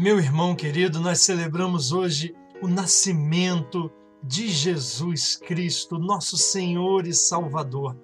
Meu 0.00 0.18
irmão 0.18 0.56
querido, 0.56 0.98
nós 0.98 1.20
celebramos 1.20 1.92
hoje 1.92 2.34
o 2.62 2.66
nascimento 2.66 3.92
de 4.24 4.48
Jesus 4.48 5.36
Cristo, 5.36 5.98
nosso 5.98 6.38
Senhor 6.38 7.06
e 7.06 7.12
Salvador. 7.12 7.94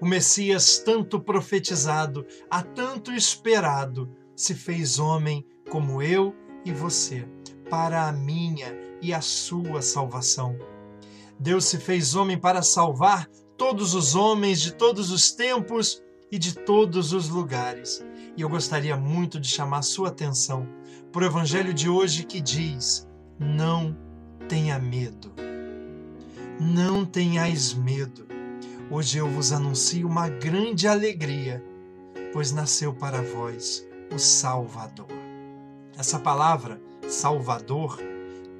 O 0.00 0.06
Messias, 0.06 0.78
tanto 0.78 1.18
profetizado, 1.18 2.24
há 2.48 2.62
tanto 2.62 3.10
esperado, 3.10 4.08
se 4.36 4.54
fez 4.54 5.00
homem 5.00 5.44
como 5.68 6.00
eu 6.00 6.32
e 6.64 6.72
você, 6.72 7.28
para 7.68 8.06
a 8.06 8.12
minha 8.12 8.78
e 9.02 9.12
a 9.12 9.20
sua 9.20 9.82
salvação. 9.82 10.56
Deus 11.40 11.64
se 11.64 11.76
fez 11.76 12.14
homem 12.14 12.38
para 12.38 12.62
salvar 12.62 13.28
todos 13.58 13.94
os 13.94 14.14
homens 14.14 14.60
de 14.60 14.72
todos 14.72 15.10
os 15.10 15.32
tempos 15.32 16.00
e 16.30 16.38
de 16.38 16.54
todos 16.54 17.12
os 17.12 17.28
lugares. 17.28 18.00
E 18.36 18.42
eu 18.42 18.48
gostaria 18.48 18.96
muito 18.96 19.40
de 19.40 19.48
chamar 19.48 19.82
sua 19.82 20.10
atenção 20.10 20.68
para 21.12 21.24
o 21.24 21.26
Evangelho 21.26 21.74
de 21.74 21.90
hoje 21.90 22.24
que 22.24 22.40
diz: 22.40 23.06
Não 23.38 23.96
tenha 24.48 24.78
medo. 24.78 25.30
Não 26.58 27.04
tenhais 27.04 27.74
medo. 27.74 28.26
Hoje 28.90 29.18
eu 29.18 29.28
vos 29.28 29.52
anuncio 29.52 30.08
uma 30.08 30.28
grande 30.28 30.88
alegria, 30.88 31.62
pois 32.32 32.50
nasceu 32.50 32.94
para 32.94 33.20
vós 33.20 33.86
o 34.12 34.18
Salvador. 34.18 35.08
Essa 35.98 36.18
palavra, 36.18 36.80
Salvador, 37.08 37.98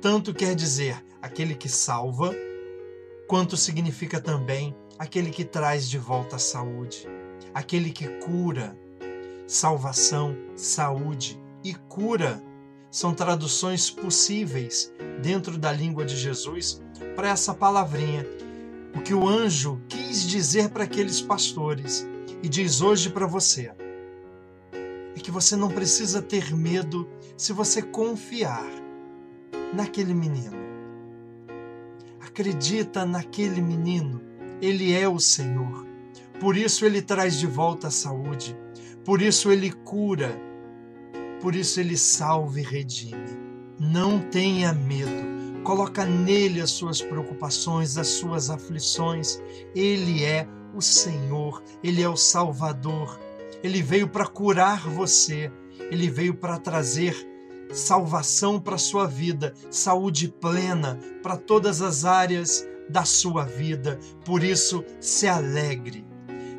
tanto 0.01 0.35
quer 0.35 0.55
dizer 0.55 1.03
aquele 1.23 1.55
que 1.55 1.69
salva, 1.69 2.35
quanto 3.27 3.57
significa 3.57 4.21
também 4.21 4.77
aquele 4.99 5.31
que 5.31 5.45
traz 5.45 5.89
de 5.89 5.97
volta 5.97 6.37
a 6.37 6.39
saúde, 6.39 7.09
aquele 7.55 7.91
que 7.91 8.09
cura. 8.19 8.77
Salvação, 9.47 10.35
saúde, 10.57 11.39
e 11.65 11.75
cura 11.75 12.43
são 12.91 13.15
traduções 13.15 13.91
possíveis 13.91 14.93
dentro 15.23 15.57
da 15.57 15.73
língua 15.73 16.05
de 16.05 16.17
Jesus 16.17 16.83
para 17.17 17.29
essa 17.29 17.55
palavrinha. 17.55 18.27
O 18.95 19.01
que 19.01 19.15
o 19.15 19.27
anjo 19.27 19.81
quis 19.89 20.27
dizer 20.29 20.69
para 20.69 20.85
aqueles 20.85 21.21
pastores 21.21 22.07
e 22.43 22.49
diz 22.49 22.81
hoje 22.83 23.09
para 23.09 23.27
você 23.27 23.73
é 25.15 25.21
que 25.21 25.31
você 25.31 25.57
não 25.57 25.69
precisa 25.69 26.21
ter 26.21 26.55
medo 26.55 27.09
se 27.37 27.53
você 27.53 27.81
confiar 27.81 28.67
naquele 29.73 30.13
menino. 30.13 30.57
Acredita 32.21 33.07
naquele 33.07 33.61
menino, 33.61 34.21
ele 34.61 34.93
é 34.93 35.09
o 35.09 35.19
Senhor. 35.19 35.87
Por 36.41 36.57
isso 36.57 36.85
ele 36.85 37.01
traz 37.01 37.39
de 37.39 37.47
volta 37.47 37.89
a 37.89 37.91
saúde, 37.91 38.57
por 39.05 39.23
isso 39.23 39.51
ele 39.53 39.71
cura 39.71 40.52
por 41.43 41.57
isso 41.57 41.81
ele 41.81 41.97
salva 41.97 42.61
e 42.61 42.63
redime. 42.63 43.37
Não 43.79 44.21
tenha 44.31 44.73
medo. 44.73 45.61
Coloca 45.65 46.05
nele 46.05 46.61
as 46.61 46.71
suas 46.71 47.03
preocupações, 47.03 47.99
as 47.99 48.07
suas 48.07 48.49
aflições. 48.49 49.43
Ele 49.75 50.25
é 50.25 50.47
o 50.73 50.81
Senhor, 50.81 51.61
ele 51.83 52.01
é 52.01 52.09
o 52.09 52.17
Salvador. 52.17 53.19
Ele 53.61 53.83
veio 53.83 54.09
para 54.09 54.25
curar 54.25 54.89
você. 54.89 55.51
Ele 55.91 56.09
veio 56.09 56.33
para 56.33 56.59
trazer 56.59 57.29
salvação 57.73 58.61
para 58.61 58.79
sua 58.79 59.07
vida, 59.07 59.53
saúde 59.71 60.29
plena 60.29 60.99
para 61.23 61.37
todas 61.37 61.83
as 61.83 62.05
áreas 62.05 62.65
da 62.89 63.05
sua 63.05 63.45
vida. 63.45 63.99
Por 64.25 64.45
isso, 64.45 64.85
se 65.01 65.27
alegre. 65.27 66.05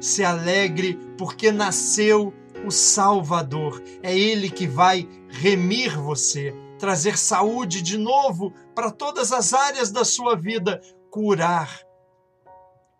Se 0.01 0.25
alegre 0.25 0.99
porque 1.17 1.53
nasceu 1.53 2.33
o 2.65 2.71
Salvador. 2.71 3.81
É 4.01 4.17
Ele 4.17 4.49
que 4.49 4.67
vai 4.67 5.07
remir 5.29 5.97
você, 5.97 6.53
trazer 6.79 7.17
saúde 7.17 7.81
de 7.81 7.97
novo 7.97 8.51
para 8.75 8.91
todas 8.91 9.31
as 9.31 9.53
áreas 9.53 9.91
da 9.91 10.03
sua 10.03 10.35
vida, 10.35 10.81
curar, 11.09 11.81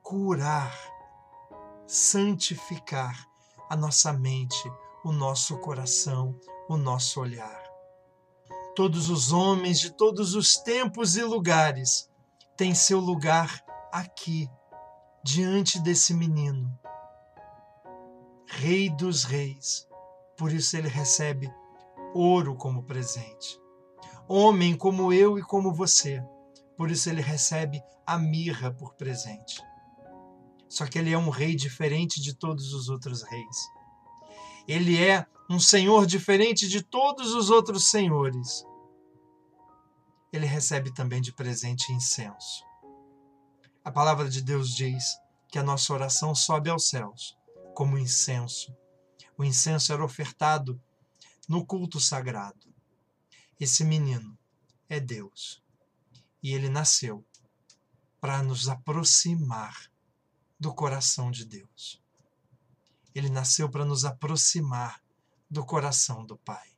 curar, 0.01 0.73
santificar 1.87 3.27
a 3.69 3.75
nossa 3.75 4.13
mente, 4.13 4.71
o 5.03 5.11
nosso 5.11 5.57
coração, 5.57 6.35
o 6.69 6.77
nosso 6.77 7.19
olhar. 7.19 7.63
Todos 8.75 9.09
os 9.09 9.31
homens 9.31 9.79
de 9.79 9.91
todos 9.91 10.35
os 10.35 10.55
tempos 10.55 11.15
e 11.15 11.23
lugares 11.23 12.09
têm 12.57 12.73
seu 12.73 12.99
lugar 12.99 13.63
aqui, 13.91 14.49
diante 15.23 15.79
desse 15.79 16.13
menino 16.13 16.82
Rei 18.55 18.87
dos 18.87 19.23
Reis. 19.23 19.87
Por 20.37 20.53
isso 20.53 20.77
ele 20.77 20.87
recebe 20.87 21.51
ouro 22.13 22.55
como 22.55 22.83
presente. 22.83 23.59
Homem 24.27 24.77
como 24.77 25.11
eu 25.11 25.39
e 25.39 25.41
como 25.41 25.73
você. 25.73 26.23
Por 26.77 26.91
isso 26.91 27.09
ele 27.09 27.21
recebe 27.21 27.81
a 28.05 28.17
mirra 28.17 28.71
por 28.71 28.93
presente. 28.93 29.59
Só 30.69 30.85
que 30.85 30.99
ele 30.99 31.11
é 31.11 31.17
um 31.17 31.29
rei 31.29 31.55
diferente 31.55 32.21
de 32.21 32.33
todos 32.35 32.73
os 32.73 32.89
outros 32.89 33.23
reis. 33.23 33.57
Ele 34.67 35.03
é 35.03 35.25
um 35.49 35.59
senhor 35.59 36.05
diferente 36.05 36.69
de 36.69 36.83
todos 36.83 37.33
os 37.33 37.49
outros 37.49 37.89
senhores. 37.89 38.65
Ele 40.31 40.45
recebe 40.45 40.93
também 40.93 41.21
de 41.21 41.33
presente 41.33 41.91
incenso. 41.91 42.63
A 43.83 43.91
palavra 43.91 44.29
de 44.29 44.41
Deus 44.41 44.73
diz 44.73 45.17
que 45.49 45.57
a 45.57 45.63
nossa 45.63 45.91
oração 45.91 46.33
sobe 46.35 46.69
aos 46.69 46.87
céus 46.87 47.35
como 47.73 47.97
incenso. 47.97 48.75
O 49.37 49.43
incenso 49.43 49.91
era 49.91 50.03
ofertado 50.03 50.81
no 51.47 51.65
culto 51.65 51.99
sagrado. 51.99 52.73
Esse 53.59 53.83
menino 53.83 54.37
é 54.89 54.99
Deus. 54.99 55.61
E 56.41 56.53
ele 56.53 56.69
nasceu 56.69 57.25
para 58.19 58.41
nos 58.41 58.69
aproximar 58.69 59.91
do 60.59 60.73
coração 60.73 61.29
de 61.29 61.45
Deus. 61.45 62.01
Ele 63.13 63.29
nasceu 63.29 63.69
para 63.69 63.85
nos 63.85 64.05
aproximar 64.05 65.01
do 65.49 65.65
coração 65.65 66.25
do 66.25 66.37
Pai. 66.37 66.73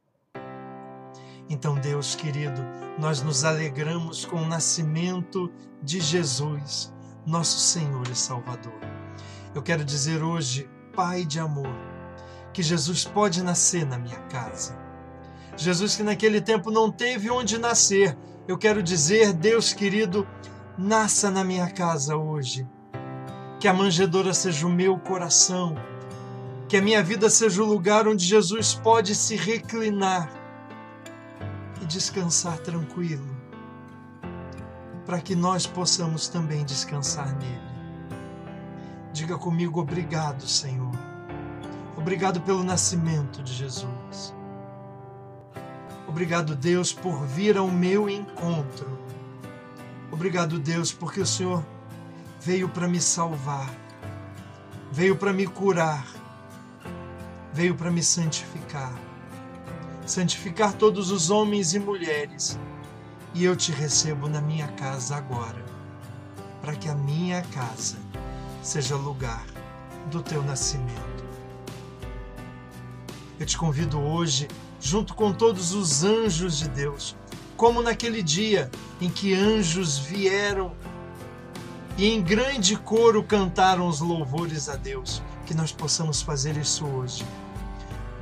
Então, 1.48 1.80
Deus 1.80 2.16
querido, 2.16 2.62
nós 3.00 3.22
nos 3.22 3.44
alegramos 3.44 4.26
com 4.26 4.38
o 4.38 4.48
nascimento 4.48 5.52
de 5.84 6.02
Jesus, 6.02 6.92
nosso 7.26 7.60
Senhor 7.60 8.08
e 8.10 8.16
Salvador. 8.16 8.80
Eu 9.54 9.62
quero 9.62 9.86
dizer 9.86 10.24
hoje 10.24 10.68
Pai 10.96 11.26
de 11.26 11.40
amor, 11.40 11.70
que 12.54 12.64
Jesus 12.64 13.04
pode 13.04 13.44
nascer 13.44 13.86
na 13.86 13.98
minha 13.98 14.20
casa. 14.30 14.78
Jesus 15.58 15.96
que 15.96 16.04
naquele 16.04 16.40
tempo 16.40 16.72
não 16.72 16.90
teve 16.90 17.30
onde 17.30 17.58
nascer, 17.58 18.18
eu 18.48 18.58
quero 18.58 18.82
dizer, 18.82 19.34
Deus 19.34 19.74
querido, 19.74 20.26
nasça 20.78 21.30
na 21.30 21.44
minha 21.44 21.70
casa 21.70 22.16
hoje. 22.16 22.68
Que 23.60 23.68
a 23.68 23.74
manjedoura 23.74 24.34
seja 24.34 24.66
o 24.66 24.70
meu 24.70 24.98
coração, 24.98 25.76
que 26.70 26.78
a 26.78 26.82
minha 26.82 27.04
vida 27.04 27.30
seja 27.30 27.62
o 27.62 27.66
lugar 27.66 28.08
onde 28.08 28.26
Jesus 28.26 28.74
pode 28.74 29.16
se 29.16 29.36
reclinar 29.36 30.32
e 31.82 31.86
descansar 31.86 32.58
tranquilo, 32.60 33.36
para 35.06 35.20
que 35.20 35.36
nós 35.36 35.68
possamos 35.68 36.28
também 36.28 36.64
descansar 36.64 37.36
nele. 37.38 37.75
Diga 39.16 39.38
comigo 39.38 39.80
obrigado, 39.80 40.46
Senhor. 40.46 40.92
Obrigado 41.96 42.42
pelo 42.42 42.66
nascimento 42.66 43.42
de 43.42 43.54
Jesus. 43.54 44.36
Obrigado, 46.06 46.54
Deus, 46.54 46.92
por 46.92 47.26
vir 47.26 47.58
ao 47.58 47.70
meu 47.70 48.10
encontro. 48.10 49.00
Obrigado, 50.12 50.60
Deus, 50.60 50.92
porque 50.92 51.22
o 51.22 51.26
Senhor 51.26 51.66
veio 52.42 52.68
para 52.68 52.90
me 52.90 53.00
salvar, 53.00 53.74
veio 54.92 55.16
para 55.16 55.32
me 55.32 55.48
curar, 55.48 56.06
veio 57.54 57.74
para 57.74 57.90
me 57.90 58.04
santificar. 58.04 58.94
Santificar 60.06 60.74
todos 60.74 61.10
os 61.10 61.30
homens 61.30 61.74
e 61.74 61.80
mulheres. 61.80 62.60
E 63.34 63.46
eu 63.46 63.56
te 63.56 63.72
recebo 63.72 64.28
na 64.28 64.42
minha 64.42 64.68
casa 64.74 65.16
agora, 65.16 65.64
para 66.60 66.76
que 66.76 66.90
a 66.90 66.96
minha 66.96 67.42
casa 67.44 67.96
seja 68.66 68.96
lugar 68.96 69.46
do 70.10 70.24
teu 70.24 70.42
nascimento. 70.42 71.24
Eu 73.40 73.46
te 73.46 73.56
convido 73.56 74.00
hoje, 74.00 74.48
junto 74.82 75.14
com 75.14 75.32
todos 75.32 75.72
os 75.74 76.04
anjos 76.04 76.58
de 76.58 76.70
Deus, 76.70 77.16
como 77.56 77.84
naquele 77.84 78.24
dia 78.24 78.72
em 79.00 79.08
que 79.08 79.36
anjos 79.36 80.00
vieram 80.00 80.74
e 81.96 82.10
em 82.10 82.24
grande 82.24 82.76
coro 82.76 83.24
cantaram 83.24 83.88
os 83.88 84.00
louvores 84.00 84.68
a 84.68 84.76
Deus, 84.76 85.22
que 85.46 85.54
nós 85.54 85.72
possamos 85.72 86.24
fazer 86.24 86.58
isso 86.58 86.86
hoje. 86.88 87.24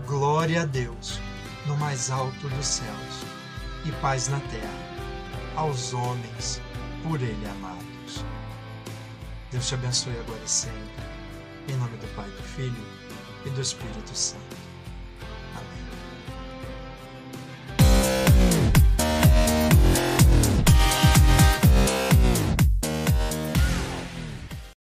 Glória 0.06 0.64
a 0.64 0.66
Deus 0.66 1.22
no 1.66 1.78
mais 1.78 2.12
alto 2.12 2.50
dos 2.50 2.68
céus 2.68 3.26
e 3.86 3.92
paz 3.94 4.28
na 4.28 4.42
terra 4.42 4.84
aos 5.56 5.94
homens 5.94 6.62
por 7.02 7.22
Ele 7.22 7.48
amados. 7.48 8.26
Deus 9.54 9.68
te 9.68 9.76
abençoe 9.76 10.18
agora 10.20 10.42
e 10.44 10.50
sempre. 10.50 10.80
Em 11.70 11.76
nome 11.76 11.96
do 11.98 12.08
Pai, 12.16 12.28
do 12.28 12.42
Filho 12.42 12.84
e 13.46 13.50
do 13.52 13.62
Espírito 13.62 14.16
Santo. 14.16 14.63